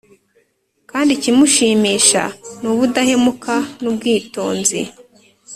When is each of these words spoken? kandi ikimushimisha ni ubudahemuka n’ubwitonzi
kandi 0.89 1.09
ikimushimisha 1.13 2.23
ni 2.61 2.67
ubudahemuka 2.73 3.53
n’ubwitonzi 3.81 4.81